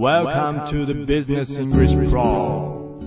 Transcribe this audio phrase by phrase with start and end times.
[0.00, 2.98] Welcome to the Business English Pro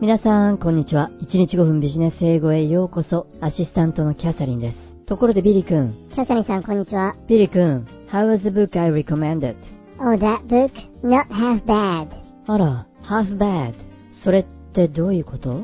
[0.00, 1.08] 皆さん、こんにちは。
[1.22, 3.28] 1日5分ビジネス英語へようこそ。
[3.40, 5.06] アシスタントのキャサリンです。
[5.06, 5.94] ところでビリー君。
[6.12, 7.14] キャサリンさん、こんにちは。
[7.28, 9.54] ビリー君、How was the book I recommended?
[10.00, 10.72] Oh, that book?
[11.04, 12.08] Not half bad.
[12.48, 13.74] あら、half bad.
[14.24, 15.62] それってどういうこと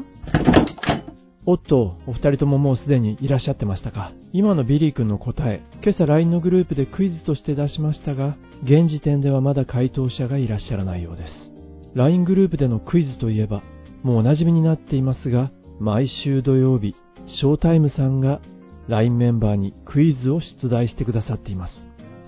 [1.44, 4.12] おっと、お二人とももうすでにいらっしゃってましたか？
[4.32, 11.32] 今のビリー君の答え、今朝 LINE のグループでクイズとして出しましたが、現時点ではまだ回答者がいらっしゃらないようです。
[11.94, 13.64] LINE グループでのクイズといえば、
[14.04, 16.94] もうお馴染みになっていますが、毎週土曜日、
[17.26, 18.40] ショータイムさんが
[18.86, 21.72] LINE メンバーにクイズを出題してくださっています。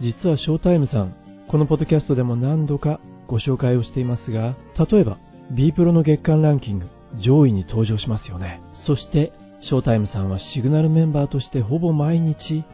[0.00, 1.14] 実はショータイムさん、
[1.48, 4.56] このポッドキャストでも何度かご紹介をしていますが、
[4.90, 5.18] 例えば
[5.52, 6.86] B プロの月間ランキング、
[7.20, 8.60] 上位に登場しますよね。
[8.86, 9.32] そして、
[9.62, 12.64] ショータイムさんはシグナルメンバーとしてほぼ毎日、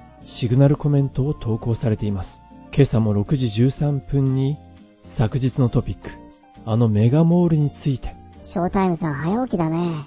[0.40, 2.28] シグナルコメントを投稿されています。
[2.74, 4.56] 今朝も6時13分に、
[5.18, 6.08] 昨日のトピック、
[6.64, 8.14] あのメガモールについて。
[8.42, 10.06] ショータイムさん、早起きだね。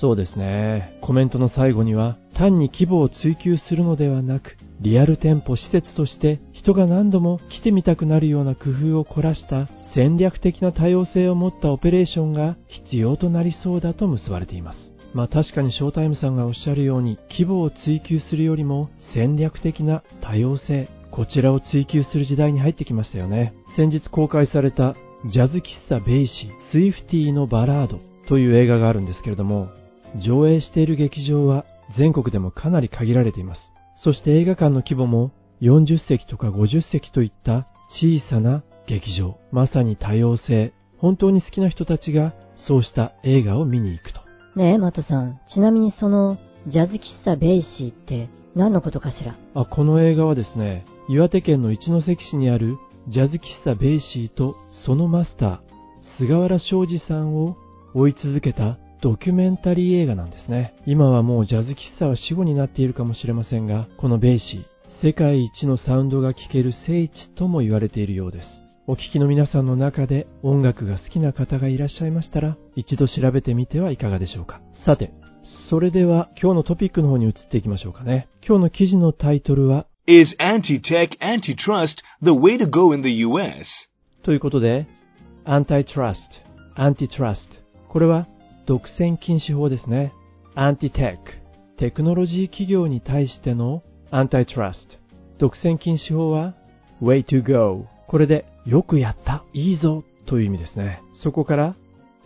[0.00, 0.98] そうですね。
[1.02, 14.78] コメントの最後には、単に規模を追求するのではなく、リアル店舗施設として人が何度も来てみたくなるような工夫を凝らした戦略的な多様性を持ったオペレーションが必要となりそうだと結ばれています。
[15.14, 23.54] まあ確かにショータイムさんがおっしゃるように規模を追求するよりも戦略的な多様性、こちらを追求する時代に入ってきましたよね。
[23.76, 24.96] 先日公開された
[25.30, 29.68] ジャズ喫茶ベイシー、スイフティのバラードという映画があるんですけれども、
[30.26, 31.64] 上映している劇場は
[31.96, 33.60] 全国でもかなり限られています。
[34.02, 35.30] そして映画館の規模も
[35.62, 39.36] 40席とか50席といった小さな劇場。
[39.52, 40.72] まさに多様性。
[40.98, 44.20] 本当に好きな人たちがそうした映画を見に行くと。
[44.56, 45.40] ねえ、マトさん。
[45.52, 49.36] ちなみにその、ジャズ喫茶ベイシーって何のことかしら？
[49.54, 55.58] あ、この映画はですね、岩手県の一関市にあるジャズ喫茶ベイシーとそのマスター、
[56.16, 57.56] 菅原正二さんを
[57.94, 60.74] 追い続けたドキュメンタリー映画なんですね。
[60.86, 68.48] 今はもうジャズ喫茶は死語になっているかもしれませんが、このベイシー、世界一のサウンドが聴ける聖地とも言われているようです。
[68.86, 74.60] お聞きの皆さんの中で音楽が好きな方がいらっしゃいましたら、一度調べてみてはいかがでしょうか。
[74.84, 75.14] さて、
[75.70, 78.28] それでは今日のトピックの方に移っていきましょうかね。
[78.46, 83.66] 今日の記事のタイトルは、Is anti-tech antitrust the way to go in the US?
[84.22, 84.86] ということで、
[85.46, 86.16] antitrust,
[86.76, 87.38] antitrust。
[87.88, 88.28] これは
[88.66, 90.12] 独占禁止法ですね。
[90.56, 91.16] anti-tech、
[91.78, 94.98] テクノロジー企業に対しての antitrust。
[95.38, 96.54] 独占禁止法は
[97.00, 97.93] way to go。
[98.06, 101.02] これでよくやった、いいぞという意味ですね。
[101.22, 101.76] そこから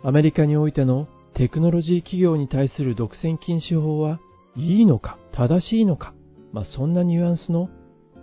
[0.03, 4.19] アメリカにおいてのテクノロジー企業に対する独占禁止法は
[4.55, 6.13] いいのか、正しいのか、
[6.51, 7.69] まあ、そんなニュアンスの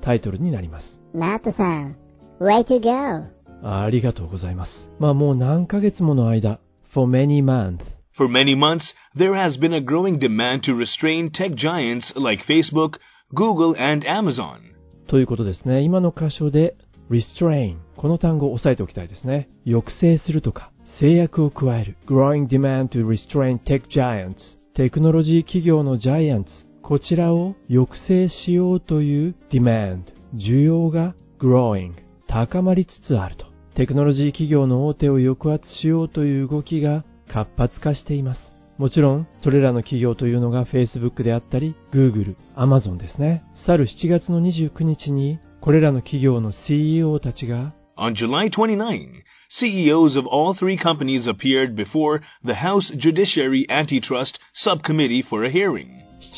[0.03, 1.00] タイトルになります。
[1.15, 1.97] マットさん、
[2.41, 3.37] way to go.
[3.62, 4.71] あありがとうございます。
[4.99, 6.61] まあもう何ヶ月もの間、
[6.93, 7.81] for many months。
[8.17, 8.83] For many months,
[9.17, 12.99] there has been a growing demand to restrain tech giants like Facebook,
[13.34, 14.61] Google, and Amazon.
[15.09, 15.83] ということですね。
[15.83, 16.75] 今の箇所で
[17.11, 19.49] restrain この単語を押さえておきたいですね。
[19.65, 24.37] 抑制するとか制約を加える growing demand to restrain tech giants
[24.75, 26.50] テクノロジー企業のジャイアンツ
[26.83, 30.03] こちらを抑制しようという demand
[30.34, 31.93] 需要が growing
[32.28, 33.47] 高まりつつあると
[33.77, 38.41] テクノロジー企業の大手を抑圧しようという動きが活発化しています。
[38.78, 43.43] もちろん、それらの企業というのが Facebook であったり、Google、Amazon ですね。
[43.67, 49.25] 去る7月の29日に、これらの企業の CEO たちが、On July 29,
[49.60, 55.88] CEOs of all three companies appeared before the House Judiciary Antitrust Subcommittee for a hearing.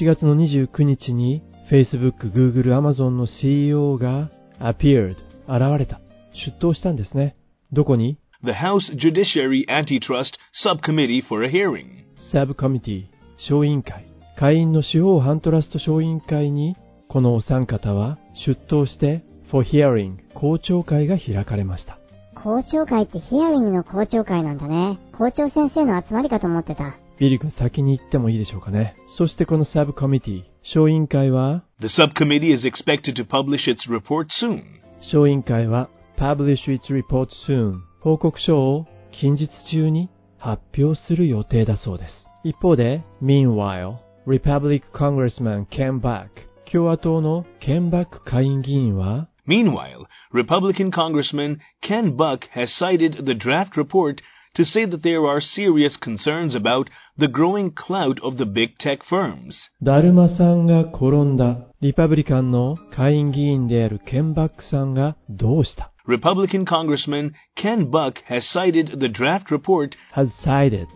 [0.00, 4.30] 7月の29日に、Facebook、Google、Amazon の CEO が
[4.60, 6.00] appeared、現れた、
[6.32, 7.36] 出頭したんですね。
[7.70, 11.84] どこに The House Judiciary Antitrust Subcommittee for a hearing.
[12.32, 13.04] subcommittee、
[13.36, 14.06] 小委員会、
[14.38, 16.76] 下院の司法反トラスト小委員会に、
[17.08, 21.98] このお三方は出頭して、for hearing、公聴会が開かれました。
[22.42, 24.98] 公聴会ってヒアリングの公聴会なんだね。
[25.16, 26.98] 校長先生の集まりかと思ってた。
[27.18, 28.94] ビリー君先に行ってもいいでしょうかね。
[29.16, 34.62] そしてこの subcommittee、小委員会は、The subcommittee is expected to publish its report soon.
[35.10, 35.88] 小委員会は
[36.18, 42.28] publish its report soon 報告書を近日中に発表する予定だそうです。
[42.44, 43.96] 一方で、meanwhile,
[44.26, 54.21] Republic Congressman Ken Buck 共和党のケンバック下院議員は Meanwhile, Republican Congressman Ken Buck has cited the draft report
[54.55, 58.99] to say that there are serious concerns about the growing clout of the big tech
[59.09, 59.53] firms.
[59.81, 70.87] だるまさんが転んだリパブリカンの下院議員であるケンバックさんがどうした Republican Congressman Ken Buck has cited the draft report has cited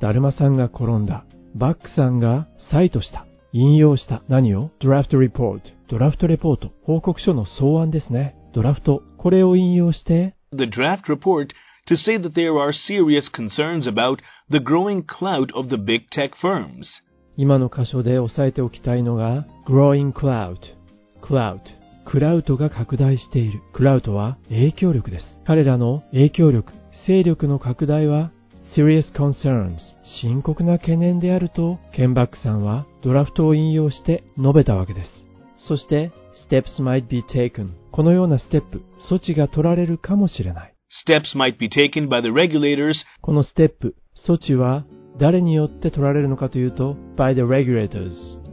[0.00, 1.24] だるまさんが転んだ。
[1.54, 3.26] バックさんがサイトした。
[3.53, 4.23] 引用した。
[4.29, 5.59] 何を ?draft report。
[5.89, 6.71] ドラフトレポート。
[6.83, 8.35] 報告書の草案ですね。
[8.53, 9.03] ドラフト。
[9.17, 11.49] これを引用して、the draft report
[11.89, 14.19] to say that there are serious concerns about
[14.49, 16.85] the growing clout of the big tech firms.
[17.35, 20.57] 今の箇所で押さえておきたいのが growing cloud。
[21.21, 21.59] cloud。
[22.05, 23.61] クラウドが拡大している。
[23.73, 25.25] クラウドは影響力です。
[25.45, 26.71] 彼らの影響力、
[27.05, 28.31] 勢力の拡大は
[28.75, 29.77] serious concerns
[30.21, 35.09] 深刻な懸念であるとケンバックさんはドラフトを引用して述べたわけです。
[35.57, 36.11] そして
[36.49, 40.73] steps might be taken このようなステップ、措置が取られるかもしれない。
[41.07, 43.95] Steps might be taken by the regulators このステップ、
[44.27, 44.85] 措置は
[45.19, 48.11] 誰によって取られるのかというと by the regulators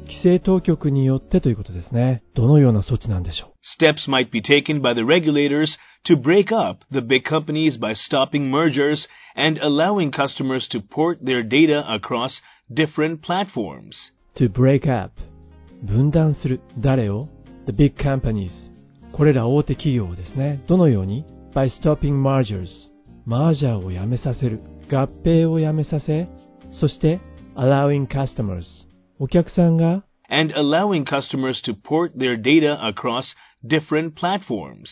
[0.09, 2.23] 規制当局によってということですね。
[2.35, 5.69] どのような措置なんでしょう Steps might be taken by the regulators
[6.07, 9.07] to break up the big companies by stopping mergers
[9.38, 12.42] and allowing customers to port their data across
[12.72, 13.96] different platforms.
[14.36, 15.12] to break up
[15.84, 17.28] 分断する誰を
[17.68, 18.52] the big companies
[19.12, 22.68] これら大手企業をですねどのように by stopping mergers
[23.26, 24.60] マージャーをやめさせる
[24.90, 26.28] 合併をやめさせ
[26.72, 27.20] そして
[27.56, 28.64] allowing customers
[29.20, 34.90] お客さんが and allowing customers to port their data across different platforms.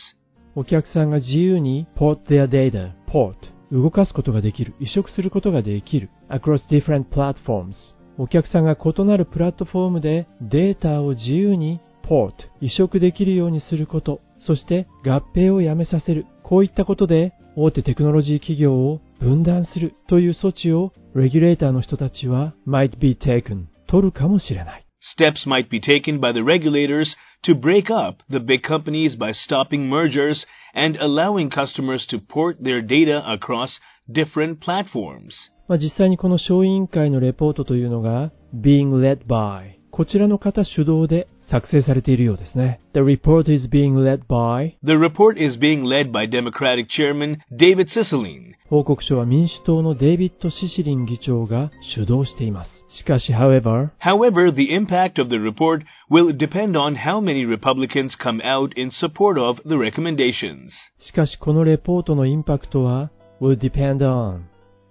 [0.54, 3.34] お客さんが自由に port their data port
[3.71, 6.09] 動かすことができる移植することができる。
[6.29, 7.73] Across different platforms.
[8.17, 24.85] お客さんが異なるプラットフォームでデータを自由に port 移植できるようにすることそして合併をやめさせるこういったことで大手テクノロジー企業を分断するという措置をレギュレーターの人たちは might be taken 取るかもしれない
[25.19, 27.15] Steps might be taken by the regulators
[27.45, 30.45] to break up the big companies by stopping mergers
[30.76, 33.80] and allowing customers to port their data across
[34.10, 35.32] different platforms.
[35.68, 42.81] まあ、実際にこの小委員会のレポートというのが being led by こちらの方主導で 作成されているようですね。
[42.93, 48.53] The report is being led by The report is being led by Democratic Chairman David Cicilline.
[48.69, 52.69] 報告書は民主党のデイビッド・シシリン議長が主導しています。
[52.89, 59.41] しかし、however、However, the impact of the report will depend on how many Republicans come out in support
[59.41, 60.69] of the recommendations.
[60.99, 63.11] しかしこのレポートのインパクトは
[63.41, 64.41] will depend on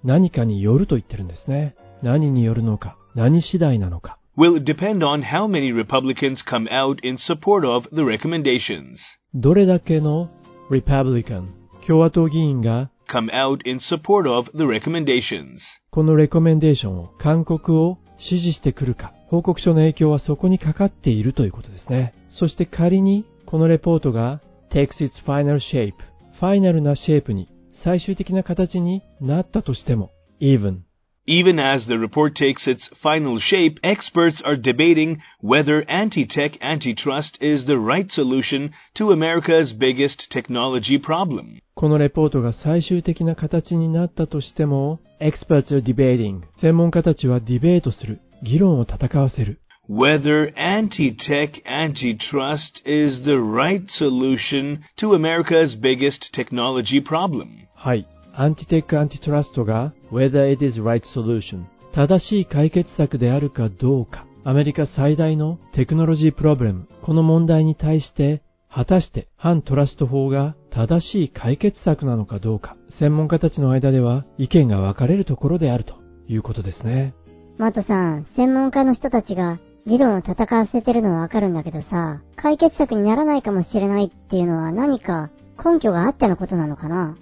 [0.05, 1.75] 何かによると言ってるんですね。
[2.03, 4.19] 何によるのか、何次第なのか。
[4.39, 8.99] Will depend on how many Republicans come out in support of the recommendations.
[9.33, 10.29] どれだけの
[10.71, 11.47] Republican
[11.87, 15.61] 共和党議員が Come out in support of the recommendations.
[15.91, 22.13] このレコメンデーションを、勧告を支持してくるか、報告書の影響はそこにかかっているということですね。
[22.29, 25.95] そして仮に、このレポートが takes its final shape、
[26.39, 30.11] ファイナルなシェイプに、最終的な形になったとしても、
[30.43, 30.81] even、
[31.28, 37.78] Even as the report takes its final shape, experts are debating whether anti-tech antitrust is the
[37.78, 41.62] right solution to America's biggest technology problem.
[41.76, 49.60] このレポートが最終的な形になったとしても、experts are debating、専門家たちはディベートする、議論を戦わせる。
[49.88, 57.68] Whether anti-tech antitrust is the right solution to America's biggest technology problem.
[57.76, 58.08] はい。
[58.39, 61.65] アンティテックアンティトラストが whether it is right solution
[61.95, 64.27] 正しい解決策であるかどうか。
[64.45, 72.77] アメリカ最大のテクノロジープロブレムこの問題に対して果たして反トラスト法が正しい解決策なのかどうか。
[72.99, 75.95] 専門家たちの間では意見が分かれるところであると
[76.29, 77.15] いうことですね。
[77.57, 85.31] マットさん、専門家の人たちが議論を戦わせてるのはわかるんだけどさ、解決策にならないかもしれないっていうのは何か
[85.65, 87.17] 根拠があってのことなのかな？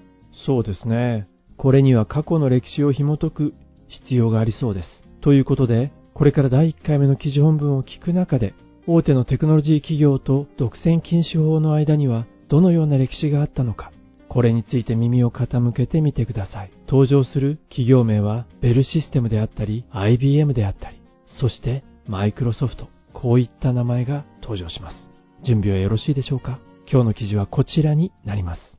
[0.47, 1.29] そうですね。
[1.57, 3.55] これには過去の歴史を紐解く
[3.88, 4.88] 必要がありそうです。
[5.21, 8.55] ということで、これから第1回目の記事本文を聞く中で、
[8.87, 13.93] 大手のテクノロジー企業と独占禁止法の間にはどのような歴史があったのか、
[14.29, 16.71] これについて耳を傾けてみてください。
[16.88, 25.09] 登場する企業名はベルシステムであったり、IBM であったり、そしてマイクロソフト、こういった名前が登場します。
[25.45, 26.59] 準備はよろしいでしょうか？
[26.91, 28.74] 今日の記事はこちらになります。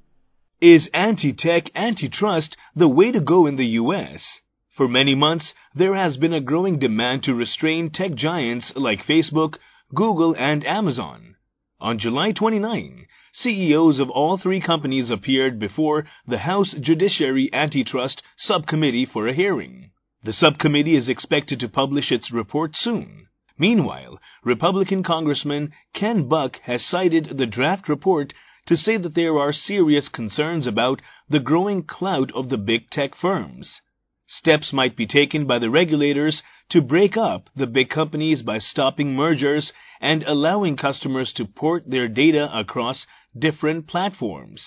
[0.62, 4.40] Is anti-tech antitrust the way to go in the U.S.?
[4.78, 9.58] For many months, there has been a growing demand to restrain tech giants like Facebook,
[9.94, 11.36] Google, and Amazon.
[11.82, 19.06] On July 29, CEOs of all three companies appeared before the House Judiciary Antitrust Subcommittee
[19.06, 19.92] for a hearing.
[20.24, 23.28] The subcommittee is expected to publish its report soon.
[23.58, 28.34] Meanwhile, Republican Congressman Ken Buck has cited the draft report
[28.68, 33.16] to say that there are serious concerns about the growing clout of the big tech
[33.16, 33.82] firms.
[34.28, 39.14] Steps might be taken by the regulators to break up the big companies by stopping
[39.14, 43.06] mergers and allowing customers to port their data across
[43.38, 44.64] different platforms.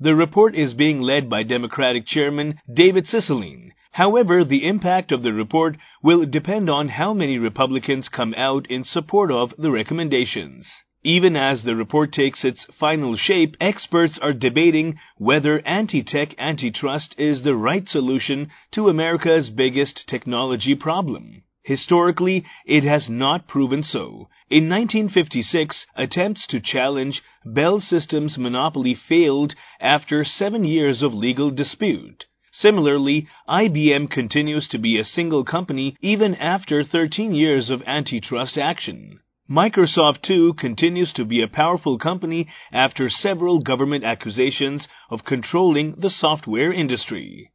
[0.00, 3.72] The report is being led by Democratic Chairman David Cicilline.
[3.92, 8.82] However, the impact of the report will depend on how many Republicans come out in
[8.82, 10.66] support of the recommendations.
[11.04, 17.42] Even as the report takes its final shape, experts are debating whether anti-tech antitrust is
[17.42, 21.42] the right solution to America's biggest technology problem.
[21.64, 24.28] Historically, it has not proven so.
[24.48, 32.26] In 1956, attempts to challenge Bell Systems' monopoly failed after seven years of legal dispute.
[32.52, 39.18] Similarly, IBM continues to be a single company even after 13 years of antitrust action.
[39.50, 46.10] Microsoft too continues to be a powerful company after several government accusations of controlling the
[46.10, 47.50] software industry.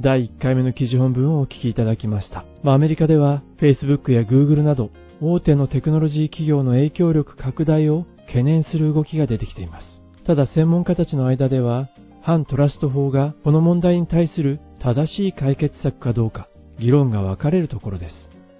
[0.00, 2.44] 第1回目の記事本文をお聞きいただきました。
[2.64, 4.90] まあ、アメリカでは Facebook や Google など
[5.20, 9.86] 大手のテクノロジー企業の影響力拡大を懸念する動きが出てきています。
[10.26, 11.88] ただ専門家たちの間では
[12.20, 16.48] 反トラスト法がこの問題に対する正しい解決策かどうか
[16.80, 18.14] 議論が分かれるところです。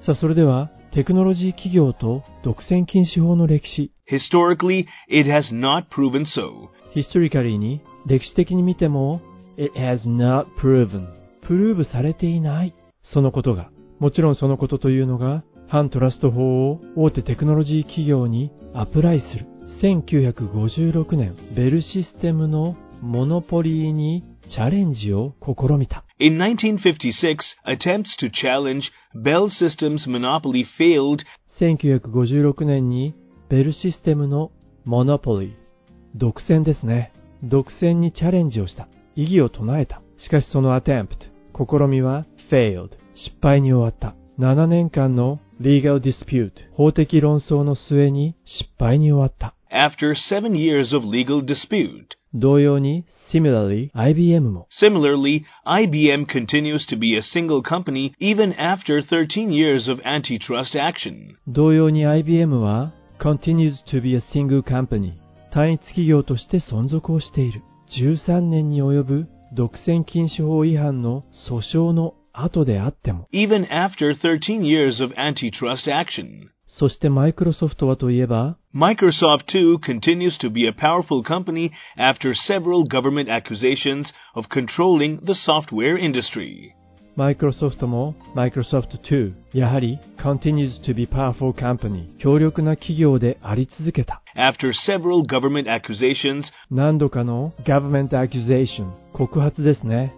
[0.06, 3.92] さあそれではテクノロジー企業と独占禁止法の歴史。
[4.10, 6.68] Historically, it has not proven so.
[6.92, 9.20] ヒストリカリーに歴史的に見ても
[9.56, 11.06] It has not proven.
[11.42, 12.74] プルーブされていない。
[13.04, 13.70] そのことが。
[14.00, 19.46] もちろんそのことというのが反トラスト法を大手テクノロジー企業にアプライする。
[19.82, 31.22] 1956年ベルシステムのモノポリーにチャレンジを試みた In 1956, attempts to challenge Bell Systems' monopoly failed
[31.60, 33.14] 1956年に
[33.48, 34.50] ベルシステムの
[34.84, 35.52] モノポリー
[36.16, 52.16] 独占ですね独占にチャレンジをした意義を唱えたしかしその attempt 試みは failed 失敗に終わった7年間の legal dispute 法的論争の末に失敗に終わった after seven years of legal dispute.
[52.33, 59.51] 同様に similarly IBM も Similarly, IBM continues to be a single company even after 13
[59.51, 61.35] years of antitrust action.
[61.47, 65.13] 同様に IBM は continues to be a single company
[65.51, 67.61] 単一企業として存続をしている
[67.97, 76.49] 13年に及ぶ独占禁止法違反の訴訟の後であっても Even after 13 years of antitrust action.
[76.69, 85.19] そしてマイクロソフトはといえば Microsoft too continues to be a powerful company after several government accusations of controlling
[85.25, 86.73] the software industry.
[87.15, 98.09] マイクロソフトも Microsoft 2やはり continues to be powerful company 強力な企業であり続けた After several government accusations 何度かの government
[98.09, 100.13] accusation 告発ですね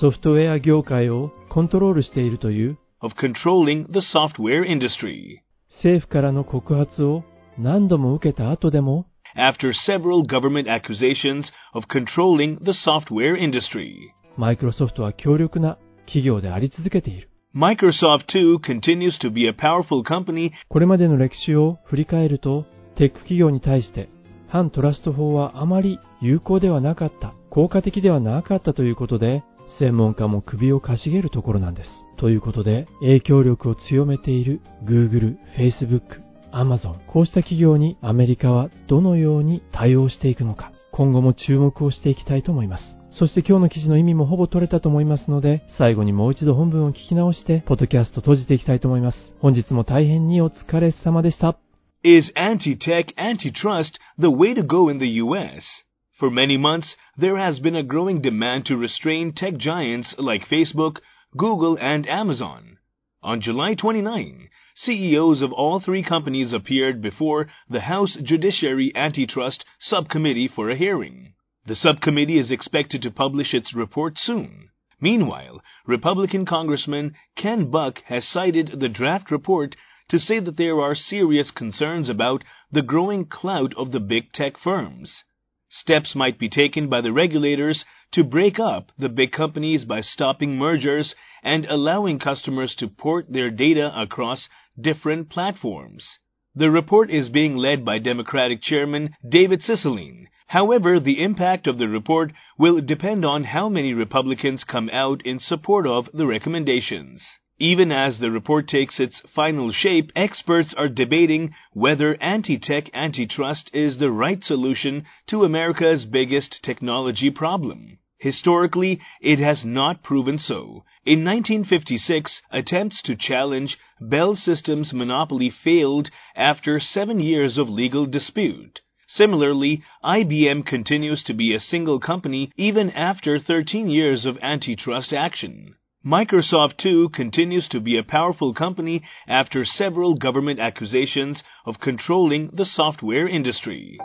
[0.00, 5.42] ソフトウェア業界をコントロールしているという of controlling the software industry.
[5.77, 7.23] 政府からの告発を
[7.57, 9.05] 何度も受けた後でも
[9.35, 11.43] After several government accusations
[11.73, 13.93] of controlling the software industry.
[14.37, 22.65] マイクロソフトは強力な企業であり続けている Microsoft too continues to be a powerful company これまでの歴史を振り返ると
[22.95, 24.09] テック企業に対して
[24.47, 29.43] 反トラスト法はあまり有効ではなかった効果的ではなかったということで
[29.79, 36.21] 専門家も首をかしげるところなんですということで影響力を強めている Google、Facebook、
[36.53, 49.17] Amazon こうした企業にアメリカはどのように対応していくのか今後も注目をしていきたいと思いますそして今日の記事の意味もほぼ取れたと思いますので、最後にもう一度本文を聞き直して、ポッドキャスト閉じていきたいと思います。
[49.39, 51.57] 本日も大変にお疲れ様でした。
[52.03, 55.86] Is anti-tech antitrust the way to go in the US?
[56.19, 60.97] For many months, there has been a growing demand to restrain tech giants like Facebook,
[61.37, 62.79] Google, and Amazon.
[63.21, 70.47] On July 29, CEOs of all three companies appeared before the House Judiciary Antitrust Subcommittee
[70.47, 71.33] for a hearing.
[71.67, 74.69] The subcommittee is expected to publish its report soon.
[74.99, 79.75] Meanwhile, Republican Congressman Ken Buck has cited the draft report
[80.09, 84.57] to say that there are serious concerns about the growing clout of the big tech
[84.57, 85.23] firms.
[85.69, 87.83] Steps might be taken by the regulators
[88.13, 93.49] to break up the big companies by stopping mergers and allowing customers to port their
[93.49, 94.47] data across
[94.79, 96.07] different platforms.
[96.55, 100.27] The report is being led by Democratic Chairman David Cicilline.
[100.47, 105.37] However, the impact of the report will depend on how many Republicans come out in
[105.37, 107.21] support of the recommendations.
[107.59, 113.97] Even as the report takes its final shape, experts are debating whether anti-tech antitrust is
[113.97, 117.97] the right solution to America's biggest technology problem.
[118.19, 120.83] Historically, it has not proven so.
[121.03, 128.81] In 1956, attempts to challenge Bell Systems' monopoly failed after seven years of legal dispute.
[129.07, 135.73] Similarly, IBM continues to be a single company even after 13 years of antitrust action.
[136.07, 142.63] Microsoft too continues to be a powerful company after several government accusations of controlling the
[142.63, 143.97] software industry.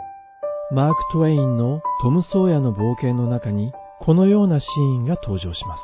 [0.73, 5.83] マーク・トウェインのトム・ソーヤの冒険の中にこのようなシーンが登場します。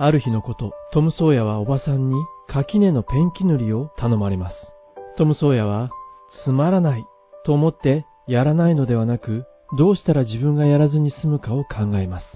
[0.00, 2.16] ある日のこと、トム・ソーヤはおばさんに
[2.48, 4.56] 垣根のペンキ塗りを頼まれます。
[5.18, 5.90] トム・ソーヤは
[6.44, 7.04] つまらない
[7.44, 9.44] と思ってやらないのではなく、
[9.78, 12.26] どうしたら自分がやらずに済むかを考えます。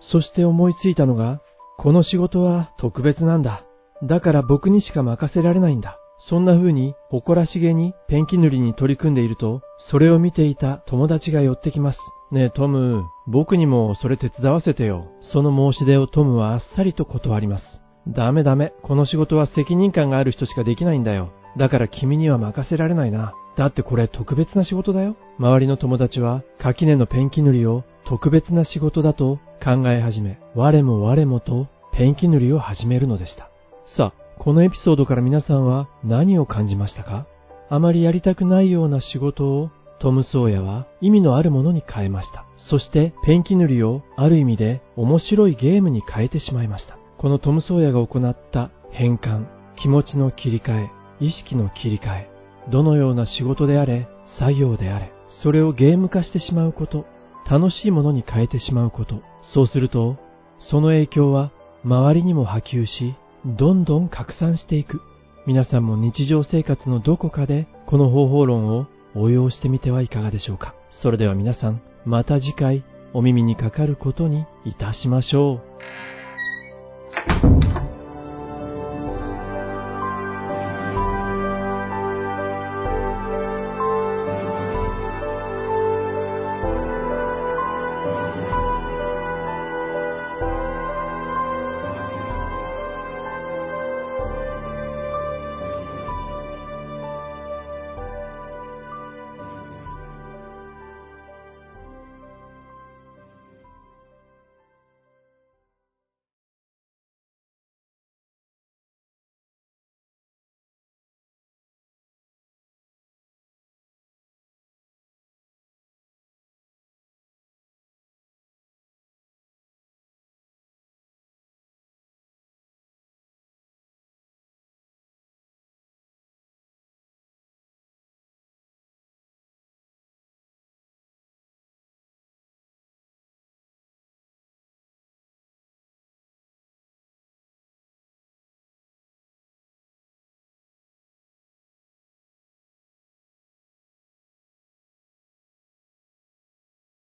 [0.00, 1.42] そして思いついたのが
[1.80, 3.64] この仕事は特別なんだ。
[4.02, 5.96] だから僕にしか任せられないんだ。
[6.28, 11.98] そんな風に誇らしげにペンキ塗りに取り組んでいると、それを見ていた友達が寄ってきます。
[12.32, 15.06] ねえトム、僕にもそれ手伝わせてよ。
[15.20, 17.64] その申し出をトムはあっさりと断ります。
[18.08, 18.72] ダメダメ。
[18.82, 21.30] この仕事は責任感がある人しかできないんだよ。
[21.56, 23.34] だから君には任せられないな。
[23.58, 25.16] だってこれ特別な仕事だよ。
[25.38, 33.50] 周りの友達は垣根のペンキ塗りを特別な仕事だと考え始め、我も我もとペンキ塗りを始めるのでした。
[33.96, 37.26] さあ、このエピソードから皆さんは何を感じましたか？
[37.68, 42.46] あまりやりたくないような仕事をトム・ソーヤは意味のあるものに変えました。
[42.56, 46.96] そしてペンキ塗りをある意味で面白いゲームに変えてしまいました。
[47.18, 52.30] このトム・ソーヤが行った変換、気持ちの切り替え、意識の切り替え、
[52.70, 54.08] どのような仕事であれ、
[54.38, 57.06] 作業であれ、それをゲーム化してしまうこと、
[57.50, 59.22] 楽しいものに変えてしまうこと、
[59.54, 60.16] そうすると、
[60.58, 61.52] その影響は
[61.84, 63.14] 周りにも波及し、
[63.46, 65.00] どんどん拡散していく。
[65.46, 70.74] 皆さんも日常生活のどこかでこの方法論を応用してみてはいかがでしょうか。
[71.02, 72.84] それでは皆さん、また次回
[73.14, 75.60] お耳にかかることにいたしましょう。